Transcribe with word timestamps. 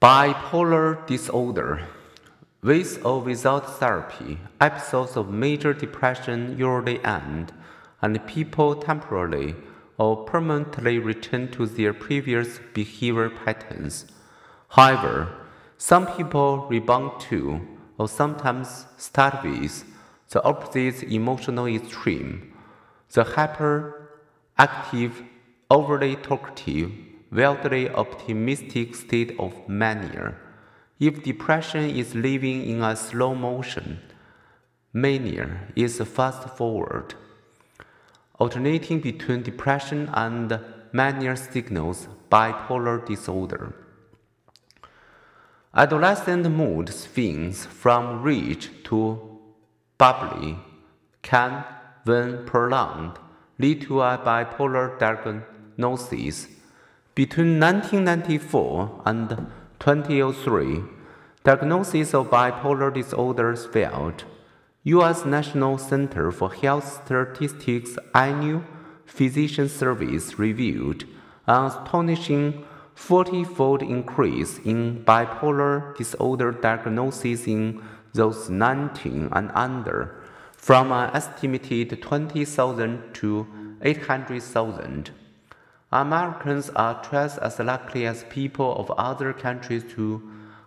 Bipolar 0.00 1.04
disorder. 1.08 1.80
With 2.62 3.04
or 3.04 3.20
without 3.20 3.80
therapy, 3.80 4.38
episodes 4.60 5.16
of 5.16 5.28
major 5.28 5.74
depression 5.74 6.56
usually 6.56 7.04
end, 7.04 7.52
and 8.00 8.24
people 8.28 8.76
temporarily 8.76 9.56
or 9.96 10.24
permanently 10.24 11.00
return 11.00 11.50
to 11.50 11.66
their 11.66 11.92
previous 11.92 12.60
behavior 12.74 13.28
patterns. 13.28 14.06
However, 14.68 15.32
some 15.78 16.06
people 16.06 16.68
rebound 16.68 17.20
to, 17.22 17.60
or 17.98 18.06
sometimes 18.06 18.86
start 18.98 19.42
with, 19.42 19.84
the 20.30 20.40
opposite 20.44 21.02
emotional 21.02 21.66
extreme 21.66 22.54
the 23.14 23.24
hyperactive, 23.24 25.26
overly 25.68 26.14
talkative, 26.14 26.92
wildly 27.30 27.88
optimistic 27.90 28.94
state 28.94 29.34
of 29.38 29.68
mania. 29.68 30.34
If 30.98 31.22
depression 31.22 31.90
is 31.90 32.14
living 32.14 32.64
in 32.68 32.82
a 32.82 32.96
slow 32.96 33.34
motion, 33.34 34.00
mania 34.92 35.60
is 35.76 36.00
fast 36.00 36.48
forward. 36.56 37.14
Alternating 38.38 39.00
between 39.00 39.42
depression 39.42 40.10
and 40.12 40.58
mania 40.92 41.36
signals 41.36 42.08
bipolar 42.30 43.04
disorder. 43.06 43.74
Adolescent 45.74 46.50
mood 46.50 46.88
swings 46.88 47.66
from 47.66 48.22
rich 48.22 48.70
to 48.84 49.38
bubbly 49.98 50.58
can, 51.22 51.64
when 52.04 52.44
prolonged, 52.46 53.18
lead 53.58 53.82
to 53.82 54.00
a 54.00 54.18
bipolar 54.18 54.98
diagnosis. 54.98 56.48
Between 57.18 57.58
1994 57.58 59.02
and 59.04 59.50
2003, 59.80 60.84
diagnosis 61.42 62.14
of 62.14 62.30
bipolar 62.30 62.94
disorders 62.94 63.66
failed. 63.66 64.22
U.S. 64.84 65.24
National 65.24 65.78
Center 65.78 66.30
for 66.30 66.54
Health 66.54 67.02
Statistics 67.04 67.98
annual 68.14 68.62
physician 69.04 69.68
service 69.68 70.38
revealed 70.38 71.06
an 71.48 71.64
astonishing 71.64 72.64
40-fold 72.94 73.82
increase 73.82 74.58
in 74.58 75.04
bipolar 75.04 75.96
disorder 75.96 76.52
diagnosis 76.52 77.48
in 77.48 77.82
those 78.14 78.48
19 78.48 79.30
and 79.32 79.50
under, 79.56 80.22
from 80.52 80.92
an 80.92 81.10
estimated 81.16 82.00
20,000 82.00 83.12
to 83.14 83.48
800,000. 83.82 85.10
Americans 85.90 86.68
are 86.76 87.02
twice 87.02 87.38
as 87.38 87.58
likely 87.58 88.06
as 88.06 88.24
people 88.28 88.76
of 88.76 88.90
other 88.98 89.32
countries 89.32 89.84
to 89.94 90.22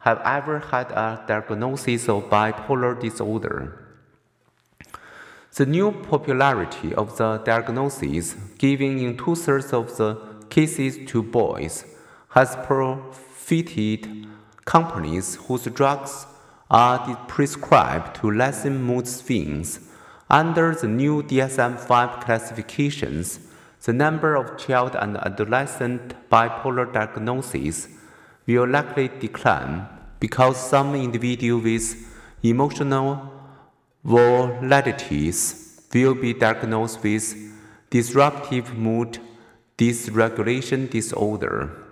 have 0.00 0.20
ever 0.24 0.58
had 0.58 0.90
a 0.90 1.24
diagnosis 1.26 2.08
of 2.08 2.24
bipolar 2.24 3.00
disorder. 3.00 3.82
The 5.54 5.64
new 5.64 5.90
popularity 5.90 6.94
of 6.94 7.16
the 7.16 7.38
diagnosis, 7.38 8.34
given 8.58 8.98
in 8.98 9.16
two 9.16 9.34
thirds 9.34 9.72
of 9.72 9.96
the 9.96 10.20
cases 10.50 10.98
to 11.10 11.22
boys, 11.22 11.86
has 12.28 12.54
profited 12.56 14.26
companies 14.66 15.36
whose 15.46 15.64
drugs 15.64 16.26
are 16.70 17.16
prescribed 17.26 18.16
to 18.16 18.30
lessen 18.30 18.82
mood 18.82 19.08
swings. 19.08 19.80
Under 20.28 20.74
the 20.74 20.88
new 20.88 21.22
DSM 21.22 21.78
5 21.80 22.20
classifications, 22.20 23.40
the 23.86 23.92
number 23.92 24.34
of 24.34 24.58
child 24.58 24.96
and 24.96 25.16
adolescent 25.18 26.14
bipolar 26.28 26.92
diagnoses 26.92 27.88
will 28.44 28.66
likely 28.66 29.06
decline 29.20 29.86
because 30.18 30.56
some 30.58 30.96
individuals 30.96 31.62
with 31.62 31.86
emotional 32.42 33.32
volatilities 34.04 35.38
will 35.94 36.16
be 36.16 36.34
diagnosed 36.34 37.00
with 37.04 37.32
disruptive 37.88 38.76
mood 38.76 39.20
dysregulation 39.78 40.90
disorder. 40.90 41.85